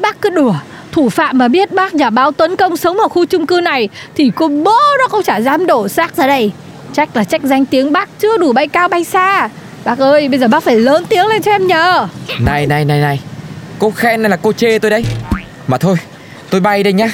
Bác 0.00 0.20
cứ 0.20 0.30
đùa. 0.30 0.54
Thủ 0.92 1.08
phạm 1.08 1.38
mà 1.38 1.48
biết 1.48 1.72
bác 1.72 1.94
nhà 1.94 2.10
báo 2.10 2.32
Tuấn 2.32 2.56
Công 2.56 2.76
sống 2.76 2.98
ở 3.00 3.08
khu 3.08 3.26
chung 3.26 3.46
cư 3.46 3.60
này 3.60 3.88
Thì 4.14 4.30
cô 4.34 4.48
bố 4.48 4.76
nó 4.98 5.08
không 5.08 5.22
chả 5.22 5.40
dám 5.40 5.66
đổ 5.66 5.88
xác 5.88 6.16
ra 6.16 6.26
đây 6.26 6.52
Chắc 6.96 7.16
là 7.16 7.24
trách 7.24 7.42
danh 7.44 7.66
tiếng 7.66 7.92
bác 7.92 8.08
chưa 8.18 8.38
đủ 8.38 8.52
bay 8.52 8.68
cao 8.68 8.88
bay 8.88 9.04
xa. 9.04 9.48
Bác 9.84 9.98
ơi 9.98 10.28
bây 10.28 10.38
giờ 10.38 10.48
bác 10.48 10.62
phải 10.62 10.76
lớn 10.76 11.04
tiếng 11.08 11.26
lên 11.26 11.42
cho 11.42 11.50
em 11.50 11.66
nhờ. 11.66 12.08
Này 12.40 12.66
này 12.66 12.84
này 12.84 13.00
này. 13.00 13.20
Cô 13.78 13.90
khen 13.90 14.20
hay 14.20 14.30
là 14.30 14.36
cô 14.36 14.52
chê 14.52 14.78
tôi 14.78 14.90
đấy? 14.90 15.04
Mà 15.66 15.78
thôi 15.78 15.96
tôi 16.50 16.60
bay 16.60 16.82
đây 16.82 16.92
nhá. 16.92 17.10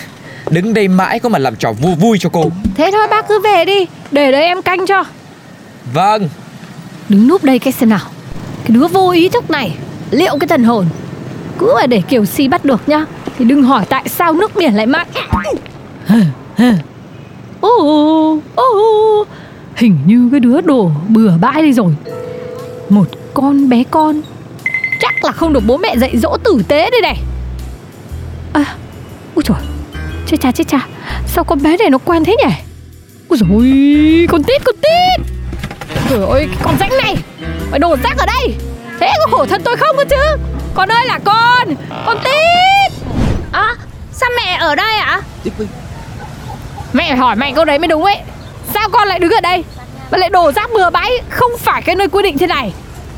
Đứng 0.51 0.75
đây 0.75 0.89
mãi 0.89 1.19
có 1.19 1.29
mà 1.29 1.39
làm 1.39 1.57
trò 1.57 1.73
vui 1.73 1.95
vui 1.95 2.19
cho 2.19 2.29
cô. 2.33 2.51
Thế 2.75 2.91
thôi 2.93 3.07
bác 3.11 3.29
cứ 3.29 3.41
về 3.41 3.65
đi. 3.65 3.87
Để 4.11 4.33
đấy 4.33 4.43
em 4.43 4.63
canh 4.63 4.87
cho. 4.87 5.05
Vâng. 5.93 6.29
Đứng 7.09 7.29
núp 7.29 7.45
đây 7.45 7.59
cái 7.59 7.73
xem 7.73 7.89
nào. 7.89 8.07
Cái 8.65 8.77
đứa 8.77 8.87
vô 8.87 9.11
ý 9.11 9.29
thức 9.29 9.51
này 9.51 9.77
Liệu 10.11 10.39
cái 10.41 10.49
thần 10.49 10.65
hồn? 10.65 10.87
Cứ 11.59 11.73
phải 11.77 11.87
để 11.87 12.03
kiểu 12.09 12.25
si 12.25 12.49
bắt 12.49 12.65
được 12.65 12.89
nhá. 12.89 13.05
Thì 13.39 13.45
đừng 13.45 13.63
hỏi 13.63 13.85
tại 13.89 14.05
sao 14.09 14.33
nước 14.33 14.57
biển 14.57 14.75
lại 14.75 14.87
mặn 14.87 15.07
Ô 17.61 18.41
ô 18.55 19.27
Hình 19.77 19.99
như 20.07 20.29
cái 20.31 20.41
đứa 20.41 20.61
đổ 20.61 20.91
bừa 21.09 21.33
bãi 21.41 21.63
đi 21.63 21.73
rồi. 21.73 21.95
Một 22.89 23.09
con 23.35 23.69
bé 23.69 23.85
con. 23.91 24.23
Chắc 25.01 25.25
là 25.25 25.33
không 25.33 25.53
được 25.53 25.63
bố 25.67 25.77
mẹ 25.77 25.97
dạy 25.97 26.19
dỗ 26.19 26.37
tử 26.45 26.63
tế 26.69 26.91
đây 26.91 27.01
này. 27.01 27.19
À 28.53 28.65
Úi 29.35 29.45
trời 29.45 29.57
Chết 30.27 30.37
cha 30.41 30.53
chết 30.53 30.65
cha. 30.69 30.87
Sao 31.27 31.45
con 31.45 31.63
bé 31.63 31.77
này 31.77 31.91
nó 31.91 31.99
quen 31.99 32.25
thế 32.25 32.37
nhỉ? 32.45 32.55
Ui 33.29 33.39
ôi 33.51 34.27
Con 34.31 34.43
tít 34.43 34.65
con 34.65 34.75
tít. 34.77 35.27
Trời 36.11 36.27
ơi 36.27 36.49
con 36.63 36.77
rãnh 36.81 36.97
này. 37.03 37.17
Phải 37.71 37.79
đổ 37.79 37.97
rác 38.03 38.19
ở 38.19 38.27
đây. 38.27 38.55
Thế 39.01 39.11
có 39.19 39.37
khổ 39.37 39.47
thân 39.47 39.63
tôi 39.65 39.77
không 39.77 39.97
cơ 39.97 40.05
chứ? 40.11 40.43
Con 40.75 40.89
ơi 40.89 41.07
là 41.07 41.19
con 41.25 41.75
Con 42.07 42.19
tít. 42.25 42.93
À, 43.53 43.77
sao 44.13 44.31
mẹ 44.37 44.57
ở 44.61 44.75
đây 44.75 44.97
ạ? 44.97 45.21
Mẹ 46.93 47.09
phải 47.09 47.17
hỏi 47.17 47.37
mẹ 47.37 47.53
câu 47.57 47.65
đấy 47.65 47.79
mới 47.79 47.89
đúng 47.89 48.05
ấy 48.05 48.17
Sao 48.75 48.89
con 48.93 49.09
lại 49.09 49.19
đứng 49.19 49.31
ở 49.31 49.41
đây? 49.41 49.65
Mà 50.11 50.19
lại 50.19 50.31
đổ 50.31 50.53
rác 50.53 50.71
bừa 50.75 50.91
bãi 50.91 51.11
Không 51.31 51.53
phải 51.59 51.83
cái 51.83 51.97
nơi 51.97 52.09
quy 52.09 52.23
định 52.23 52.39
thế 52.39 52.47
này. 52.47 52.73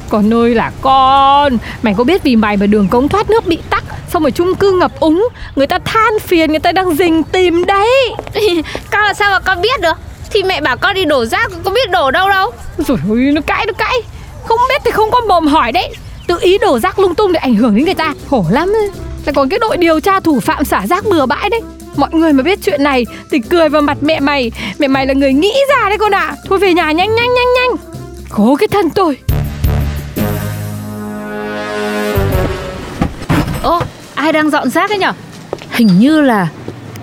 Còn 0.08 0.30
nơi 0.30 0.54
là 0.54 0.72
con. 0.80 1.58
Mày 1.82 1.94
có 1.98 2.04
biết 2.04 2.22
vì 2.22 2.36
mày 2.36 2.56
mà 2.56 2.66
đường 2.66 2.88
cống 2.88 3.08
thoát 3.08 3.30
nước 3.30 3.46
bị 3.46 3.58
tắc 3.70 3.84
Xong 4.08 4.22
rồi 4.22 4.30
chung 4.30 4.54
cư 4.54 4.73
ngập 4.73 5.00
úng 5.00 5.28
Người 5.56 5.66
ta 5.66 5.78
than 5.78 6.18
phiền 6.18 6.50
Người 6.50 6.61
ta 6.61 6.73
đang 6.73 6.94
rình 6.94 7.23
tìm 7.23 7.64
đấy. 7.64 8.14
Con 8.90 9.02
là 9.02 9.14
sao 9.14 9.30
mà 9.30 9.40
con 9.40 9.61
biết 9.62 9.80
được? 9.80 9.96
Thì 10.34 10.42
mẹ 10.42 10.61
bảo 10.61 10.76
con 10.76 10.94
đi 10.94 11.04
đổ 11.04 11.25
rác, 11.25 11.50
con 11.50 11.62
có 11.64 11.70
biết 11.70 11.90
đổ 11.90 12.11
đâu 12.11 12.28
đâu. 12.28 12.50
Rồi 12.78 12.99
ôi 13.08 13.18
nó 13.18 13.40
cãi 13.46 13.66
nó 13.66 13.73
cãi. 13.73 13.94
Không 14.44 14.58
biết 14.68 14.82
thì 14.84 14.90
không 14.90 15.11
có 15.11 15.20
mồm 15.20 15.46
hỏi 15.46 15.73
đấy. 15.73 15.94
Tự 16.26 16.38
ý 16.40 16.58
đổ 16.58 16.78
rác 16.78 16.99
lung 16.99 17.14
tung 17.14 17.32
để 17.32 17.40
ảnh 17.40 17.54
hưởng 17.54 17.76
đến 17.76 17.84
người 17.84 17.94
ta. 17.94 18.14
Khổ 18.30 18.44
lắm. 18.50 18.73
Lại 19.26 19.34
còn 19.34 19.49
cái 19.49 19.58
đội 19.58 19.76
điều 19.76 20.00
tra 20.00 20.20
thủ 20.20 20.40
phạm 20.40 20.64
xả 20.64 20.87
rác 20.87 21.04
bừa 21.04 21.26
bãi 21.26 21.50
đấy 21.50 21.61
Mọi 21.96 22.10
người 22.12 22.32
mà 22.32 22.42
biết 22.42 22.58
chuyện 22.62 22.82
này 22.82 23.06
Thì 23.30 23.38
cười 23.38 23.68
vào 23.68 23.82
mặt 23.82 23.98
mẹ 24.00 24.20
mày. 24.20 24.52
Mẹ 24.78 24.88
mày 24.88 25.06
là 25.06 25.14
người 25.14 25.32
nghĩ 25.32 25.52
ra 25.68 25.88
đấy 25.88 25.98
con 25.98 26.14
ạ. 26.14 26.34
Thôi 26.48 26.58
về 26.58 26.74
nhà 26.74 26.92
nhanh 26.92 27.14
nhanh 27.14 27.34
nhanh 27.34 27.54
nhanh. 27.54 27.76
Cố 28.30 28.56
cái 28.56 28.68
thân 28.68 28.90
tôi. 28.90 29.16
Ô, 33.62 33.80
ai 34.14 34.32
đang 34.32 34.50
dọn 34.50 34.70
rác 34.70 34.90
ấy 34.90 34.98
nhở? 34.98 35.12
Hình 35.70 35.98
như 35.98 36.20
là 36.20 36.48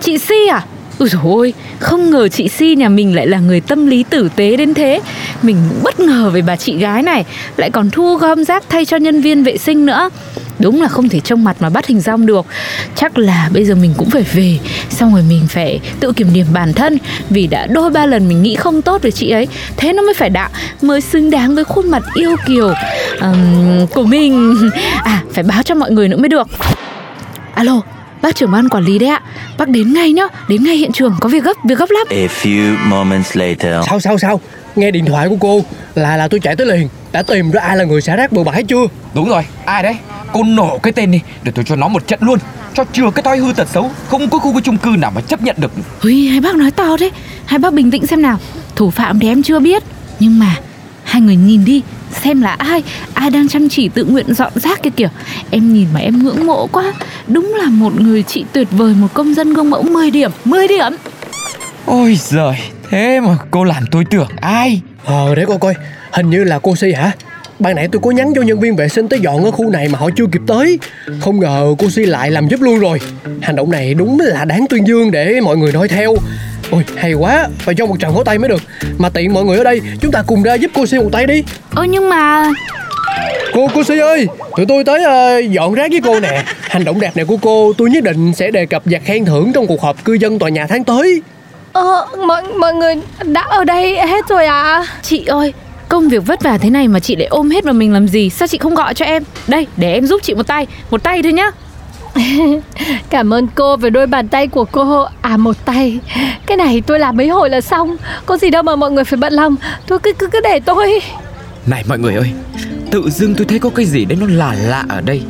chị 0.00 0.18
Si 0.18 0.46
à? 0.46 0.64
Ôi 0.98 1.08
dồi 1.08 1.22
ôi, 1.24 1.54
không 1.78 2.10
ngờ 2.10 2.28
chị 2.28 2.48
Si 2.48 2.74
nhà 2.74 2.88
mình 2.88 3.16
lại 3.16 3.26
là 3.26 3.38
người 3.38 3.60
tâm 3.60 3.86
lý 3.86 4.04
tử 4.10 4.28
tế 4.36 4.56
đến 4.56 4.74
thế. 4.74 5.00
Mình 5.42 5.56
bất 5.82 6.00
ngờ 6.00 6.30
về 6.32 6.42
bà 6.42 6.56
chị 6.56 6.76
gái 6.76 7.02
này. 7.02 7.24
Lại 7.56 7.70
còn 7.70 7.90
thu 7.90 8.16
gom 8.16 8.44
rác 8.44 8.64
thay 8.68 8.84
cho 8.84 8.96
nhân 8.96 9.20
viên 9.20 9.42
vệ 9.42 9.56
sinh 9.56 9.86
nữa. 9.86 10.10
Đúng 10.58 10.82
là 10.82 10.88
không 10.88 11.08
thể 11.08 11.20
trông 11.20 11.44
mặt 11.44 11.56
mà 11.60 11.70
bắt 11.70 11.86
hình 11.86 12.00
dong 12.00 12.26
được. 12.26 12.46
Chắc 12.96 13.18
là 13.18 13.50
bây 13.52 13.64
giờ 13.64 13.74
mình 13.74 13.94
cũng 13.96 14.10
phải 14.10 14.22
về 14.22 14.58
Xong 14.90 15.12
rồi 15.12 15.22
mình 15.28 15.46
phải 15.48 15.80
tự 16.00 16.12
kiểm 16.12 16.32
điểm 16.32 16.46
bản 16.52 16.72
thân. 16.72 16.98
Vì 17.30 17.46
đã 17.46 17.66
đôi 17.66 17.90
ba 17.90 18.06
lần 18.06 18.28
mình 18.28 18.42
nghĩ 18.42 18.56
không 18.56 18.82
tốt 18.82 19.02
về 19.02 19.10
chị 19.10 19.30
ấy 19.30 19.48
Thế 19.76 19.92
nó 19.92 20.02
mới 20.02 20.14
phải 20.14 20.30
đạo 20.30 20.50
Mới 20.82 21.00
xứng 21.00 21.30
đáng 21.30 21.54
với 21.54 21.64
khuôn 21.64 21.90
mặt 21.90 22.02
yêu 22.14 22.36
kiều 22.46 22.74
ừm, 23.20 23.86
của 23.86 24.04
mình. 24.04 24.54
À, 25.04 25.22
phải 25.32 25.44
báo 25.44 25.62
cho 25.62 25.74
mọi 25.74 25.90
người 25.90 26.08
nữa 26.08 26.16
mới 26.16 26.28
được. 26.28 26.48
Alo, 27.54 27.80
bác 28.22 28.34
trưởng 28.34 28.50
ban 28.50 28.68
quản 28.68 28.84
lý 28.84 28.98
đấy 28.98 29.08
ạ. 29.08 29.20
Bác 29.58 29.68
đến 29.68 29.92
ngay 29.92 30.12
nhá, 30.12 30.24
đến 30.48 30.64
ngay 30.64 30.76
hiện 30.76 30.92
trường 30.92 31.14
Có 31.20 31.28
việc 31.28 31.44
gấp, 31.44 31.56
việc 31.64 31.78
gấp 31.78 31.90
lắm. 31.90 32.06
A 32.10 32.26
few 32.42 32.76
moments 32.88 33.36
later. 33.36 33.86
Sao 33.88 34.00
sao 34.00 34.18
sao 34.18 34.40
Nghe 34.76 34.90
điện 34.90 35.04
thoại 35.04 35.28
của 35.28 35.36
cô 35.40 35.64
là 35.94 36.16
là 36.16 36.28
tôi 36.28 36.40
chạy 36.40 36.56
tới 36.56 36.66
liền. 36.66 36.88
Đã 37.12 37.22
tìm 37.22 37.50
ra 37.50 37.60
ai 37.60 37.76
là 37.76 37.84
người 37.84 38.00
xả 38.00 38.16
rác 38.16 38.32
bừa 38.32 38.44
bãi 38.44 38.64
chưa? 38.64 38.86
Đúng 39.14 39.28
rồi, 39.28 39.46
ai 39.64 39.82
đấy? 39.82 39.96
Cô 40.32 40.42
nổ 40.42 40.78
cái 40.78 40.92
tên 40.92 41.10
đi 41.10 41.20
Để 41.42 41.52
tôi 41.54 41.64
cho 41.64 41.76
nó 41.76 41.88
một 41.88 42.06
trận 42.06 42.18
luôn. 42.22 42.38
Cho 42.74 42.84
chừa 42.92 43.10
cái 43.10 43.22
thói 43.22 43.38
hư 43.38 43.52
tật 43.52 43.68
xấu 43.68 43.90
Không 44.08 44.30
có 44.30 44.38
khu 44.38 44.52
cái 44.52 44.62
chung 44.64 44.76
cư 44.76 44.90
nào 44.98 45.10
mà 45.14 45.20
chấp 45.20 45.42
nhận 45.42 45.56
được. 45.58 45.72
Ui, 46.02 46.26
hai 46.26 46.40
bác 46.40 46.54
nói 46.56 46.70
to 46.70 46.96
đấy 47.00 47.10
Hai 47.44 47.58
bác 47.58 47.72
bình 47.72 47.90
tĩnh 47.90 48.06
xem 48.06 48.22
nào. 48.22 48.38
Thủ 48.76 48.90
phạm 48.90 49.18
thì 49.18 49.28
em 49.28 49.42
chưa 49.42 49.60
biết. 49.60 49.82
Nhưng 50.20 50.38
mà 50.38 50.56
hai 51.04 51.22
người 51.22 51.36
nhìn 51.36 51.64
đi 51.64 51.82
xem 52.22 52.40
là 52.40 52.50
ai 52.50 52.82
ai 53.14 53.30
đang 53.30 53.48
chăm 53.48 53.68
chỉ 53.68 53.88
tự 53.88 54.04
nguyện 54.04 54.34
dọn 54.34 54.52
rác 54.54 54.82
kia 54.82 54.90
kìa. 54.90 55.08
Em 55.50 55.74
nhìn 55.74 55.86
mà 55.94 56.00
em 56.00 56.22
ngưỡng 56.22 56.46
mộ 56.46 56.66
quá. 56.66 56.92
Đúng 57.26 57.54
là 57.54 57.66
một 57.66 58.00
người 58.00 58.22
chị 58.22 58.44
tuyệt 58.52 58.68
vời 58.70 58.94
một 58.94 59.08
công 59.14 59.34
dân 59.34 59.54
gương 59.54 59.70
mẫu 59.70 59.82
10 59.82 60.10
điểm 60.10 60.30
10 60.44 60.68
điểm. 60.68 60.92
Ôi 61.86 62.18
giời 62.20 62.56
Thế 62.92 63.20
mà 63.20 63.36
cô 63.50 63.64
làm 63.64 63.84
tôi 63.90 64.04
tưởng 64.10 64.28
ai? 64.40 64.80
Ờ 65.04 65.34
để 65.34 65.44
coi 65.46 65.58
coi. 65.58 65.74
Hình 66.12 66.30
như 66.30 66.44
là 66.44 66.58
cô 66.58 66.76
Si 66.76 66.92
hả? 66.92 67.12
Ban 67.58 67.76
nãy 67.76 67.88
tôi 67.92 68.02
có 68.04 68.10
nhắn 68.10 68.32
cho 68.34 68.42
nhân 68.42 68.60
viên 68.60 68.76
vệ 68.76 68.88
sinh 68.88 69.08
tới 69.08 69.20
dọn 69.20 69.44
ở 69.44 69.50
khu 69.50 69.70
này 69.70 69.88
mà 69.88 69.98
họ 69.98 70.10
chưa 70.16 70.26
kịp 70.32 70.40
tới. 70.46 70.78
Không 71.20 71.40
ngờ 71.40 71.74
cô 71.78 71.90
Si 71.90 72.04
lại 72.04 72.30
làm 72.30 72.48
giúp 72.48 72.60
luôn 72.60 72.78
rồi. 72.78 72.98
Hành 73.42 73.56
động 73.56 73.70
này 73.70 73.94
đúng 73.94 74.20
là 74.20 74.44
đáng 74.44 74.66
tuyên 74.70 74.86
dương 74.86 75.10
để 75.10 75.40
mọi 75.40 75.56
người 75.56 75.72
noi 75.72 75.88
theo. 75.88 76.14
Ôi 76.70 76.84
hay 76.96 77.12
quá. 77.12 77.48
Phải 77.58 77.74
cho 77.74 77.86
một 77.86 77.96
trận 78.00 78.14
vỗ 78.14 78.24
tay 78.24 78.38
mới 78.38 78.48
được. 78.48 78.62
Mà 78.98 79.08
tiện 79.08 79.32
mọi 79.34 79.44
người 79.44 79.58
ở 79.58 79.64
đây 79.64 79.80
Chúng 80.00 80.12
ta 80.12 80.22
cùng 80.26 80.42
ra 80.42 80.54
giúp 80.54 80.70
cô 80.74 80.86
Si 80.86 80.98
một 80.98 81.08
tay 81.12 81.26
đi. 81.26 81.44
Ơ 81.70 81.84
nhưng 81.84 82.08
mà 82.08 82.50
Cô 83.52 83.68
cô 83.74 83.84
Si 83.84 83.98
ơi 83.98 84.26
Tụi 84.56 84.66
tôi 84.66 84.84
tới 84.84 85.04
ờ, 85.04 85.38
dọn 85.38 85.74
rác 85.74 85.90
với 85.90 86.00
cô 86.04 86.20
nè. 86.20 86.44
Hành 86.60 86.84
động 86.84 87.00
đẹp 87.00 87.16
này 87.16 87.24
của 87.24 87.36
cô 87.36 87.72
tôi 87.78 87.90
nhất 87.90 88.04
định 88.04 88.34
sẽ 88.34 88.50
đề 88.50 88.66
cập 88.66 88.82
và 88.84 88.98
khen 88.98 89.24
thưởng 89.24 89.52
trong 89.52 89.66
cuộc 89.66 89.82
họp 89.82 90.04
cư 90.04 90.12
dân 90.12 90.38
tòa 90.38 90.48
nhà 90.48 90.66
tháng 90.66 90.84
tới 90.84 91.22
Ờ, 91.72 92.06
mọi, 92.26 92.42
mọi 92.58 92.74
người 92.74 92.94
đã 93.24 93.40
ở 93.40 93.64
đây 93.64 93.96
hết 93.96 94.28
rồi 94.28 94.46
à? 94.46 94.86
chị 95.02 95.24
ơi 95.26 95.52
công 95.88 96.08
việc 96.08 96.26
vất 96.26 96.42
vả 96.42 96.58
thế 96.58 96.70
này 96.70 96.88
mà 96.88 97.00
chị 97.00 97.16
lại 97.16 97.26
ôm 97.26 97.50
hết 97.50 97.64
vào 97.64 97.74
mình 97.74 97.92
làm 97.92 98.08
gì? 98.08 98.30
Sao 98.30 98.48
chị 98.48 98.58
không 98.58 98.74
gọi 98.74 98.94
cho 98.94 99.04
em? 99.04 99.22
Đây 99.48 99.66
để 99.76 99.92
em 99.92 100.06
giúp 100.06 100.20
chị 100.22 100.34
một 100.34 100.46
tay 100.46 100.66
một 100.90 101.02
tay 101.02 101.22
thôi 101.22 101.32
nhá. 101.32 101.50
Cảm 103.10 103.34
ơn 103.34 103.46
cô 103.54 103.76
về 103.76 103.90
đôi 103.90 104.06
bàn 104.06 104.28
tay 104.28 104.46
của 104.46 104.64
cô. 104.64 105.06
À 105.20 105.36
một 105.36 105.64
tay. 105.64 105.98
Cái 106.46 106.56
này 106.56 106.82
tôi 106.86 106.98
làm 106.98 107.16
mấy 107.16 107.28
hồi 107.28 107.50
là 107.50 107.60
xong. 107.60 107.96
Có 108.26 108.36
gì 108.36 108.50
đâu 108.50 108.62
mà 108.62 108.76
mọi 108.76 108.90
người 108.90 109.04
phải 109.04 109.16
bận 109.16 109.32
lòng. 109.32 109.56
Thôi 109.86 109.98
cứ 110.02 110.12
cứ, 110.12 110.26
cứ 110.26 110.40
để 110.44 110.60
tôi. 110.60 111.00
Này 111.66 111.84
mọi 111.88 111.98
người 111.98 112.14
ơi. 112.14 112.30
Tự 112.90 113.10
dưng 113.10 113.34
tôi 113.34 113.46
thấy 113.46 113.58
có 113.58 113.70
cái 113.74 113.86
gì 113.86 114.04
đấy 114.04 114.18
nó 114.20 114.26
lạ 114.30 114.54
lạ 114.66 114.84
ở 114.88 115.00
đây. 115.00 115.22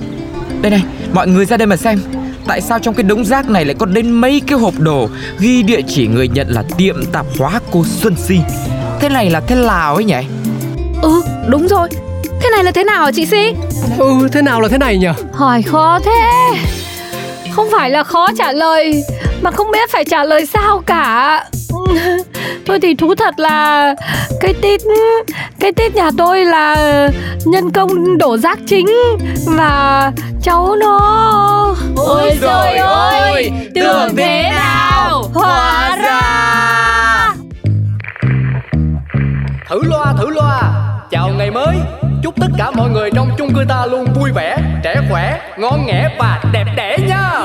Đây 0.63 0.71
này 0.71 0.83
mọi 1.13 1.27
người 1.29 1.45
ra 1.45 1.57
đây 1.57 1.67
mà 1.67 1.77
xem 1.77 2.01
Tại 2.47 2.61
sao 2.61 2.79
trong 2.79 2.95
cái 2.95 3.03
đống 3.03 3.25
rác 3.25 3.49
này 3.51 3.65
lại 3.65 3.75
có 3.79 3.87
đến 3.87 4.11
mấy 4.11 4.43
cái 4.47 4.59
hộp 4.59 4.75
đồ 4.79 5.09
Ghi 5.39 5.63
địa 5.63 5.81
chỉ 5.89 6.07
người 6.07 6.29
nhận 6.29 6.49
là 6.49 6.63
tiệm 6.79 7.05
tạp 7.13 7.27
hóa 7.39 7.61
cô 7.71 7.85
Xuân 7.85 8.15
Si? 8.17 8.41
Thế 9.01 9.09
này 9.09 9.31
là 9.31 9.41
thế 9.41 9.55
nào 9.55 9.95
ấy 9.95 10.05
nhỉ? 10.05 10.21
Ừ 11.03 11.23
đúng 11.49 11.69
rồi. 11.69 11.89
Thế 12.43 12.51
này 12.51 12.65
là 12.65 12.71
thế 12.71 12.85
nào 12.85 13.05
hả 13.05 13.11
chị 13.13 13.27
si? 13.27 13.55
Ừ 13.99 14.29
thế 14.33 14.43
nào 14.43 14.61
là 14.61 14.69
thế 14.69 14.79
này 14.79 14.99
nhỉ? 14.99 15.09
Hỏi 15.33 15.63
khó 15.63 15.99
thế. 16.05 16.21
Không 17.53 17.69
phải 17.73 17.91
là 17.91 18.05
khó 18.05 18.29
trả 18.39 18.53
lời 18.53 19.03
Mà 19.43 19.51
không 19.51 19.71
biết 19.71 19.91
phải 19.91 20.05
trả 20.05 20.25
lời 20.25 20.47
sao 20.47 20.83
cả 20.87 21.45
Thôi 22.67 22.79
thì 22.83 22.95
thú 22.95 23.14
thật 23.14 23.38
là 23.38 23.95
Cái 24.41 24.55
tít 24.62 24.81
Cái 25.61 25.73
tít 25.73 25.95
nhà 25.95 26.11
tôi 26.19 26.45
là 26.45 26.76
Nhân 27.45 27.71
công 27.71 28.19
đổ 28.19 28.37
rác 28.37 28.59
chính 28.67 28.88
Và 29.47 30.12
cháu 30.43 30.76
nó 30.81 30.99
Ôi 31.97 32.38
giời 32.41 32.76
ơi, 32.76 33.50
tưởng 33.75 34.17
thế 34.17 34.50
nào, 34.55 35.25
hóa 35.35 35.97
ra. 36.05 37.35
Thử 39.69 39.81
loa 39.83 40.14
thử 40.19 40.31
loa. 40.31 40.61
Chào 41.11 41.31
ngày 41.38 41.50
mới. 41.50 41.76
Chúc 42.23 42.35
tất 42.41 42.49
cả 42.59 42.71
mọi 42.71 42.91
người 42.91 43.11
trong 43.14 43.31
chung 43.38 43.55
cư 43.55 43.64
ta 43.69 43.87
luôn 43.87 44.07
vui 44.14 44.31
vẻ 44.35 44.57
Trẻ 44.85 45.00
khỏe, 45.11 45.41
ngon 45.59 45.87
nghẻ 45.87 46.17
và 46.19 46.43
đẹp 46.52 46.67
đẽ 46.76 46.97
nha 47.09 47.45